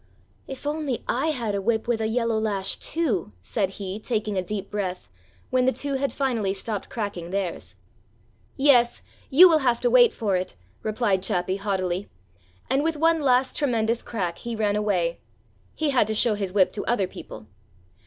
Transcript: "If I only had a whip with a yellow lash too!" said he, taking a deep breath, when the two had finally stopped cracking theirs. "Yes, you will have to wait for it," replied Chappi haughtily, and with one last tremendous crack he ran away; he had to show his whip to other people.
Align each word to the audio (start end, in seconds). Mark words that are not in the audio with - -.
"If 0.47 0.65
I 0.65 0.69
only 0.71 1.03
had 1.07 1.53
a 1.53 1.61
whip 1.61 1.87
with 1.87 2.01
a 2.01 2.07
yellow 2.07 2.39
lash 2.39 2.75
too!" 2.77 3.33
said 3.39 3.69
he, 3.77 3.99
taking 3.99 4.35
a 4.35 4.41
deep 4.41 4.71
breath, 4.71 5.07
when 5.51 5.67
the 5.67 5.71
two 5.71 5.93
had 5.93 6.11
finally 6.11 6.55
stopped 6.55 6.89
cracking 6.89 7.29
theirs. 7.29 7.75
"Yes, 8.57 9.03
you 9.29 9.47
will 9.47 9.59
have 9.59 9.79
to 9.81 9.91
wait 9.91 10.11
for 10.11 10.35
it," 10.35 10.55
replied 10.81 11.21
Chappi 11.21 11.57
haughtily, 11.57 12.09
and 12.67 12.83
with 12.83 12.97
one 12.97 13.21
last 13.21 13.55
tremendous 13.55 14.01
crack 14.01 14.39
he 14.39 14.55
ran 14.55 14.75
away; 14.75 15.19
he 15.75 15.91
had 15.91 16.07
to 16.07 16.15
show 16.15 16.33
his 16.33 16.51
whip 16.51 16.71
to 16.73 16.83
other 16.87 17.05
people. 17.05 17.45